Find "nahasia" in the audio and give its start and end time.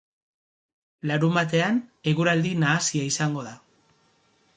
2.65-3.05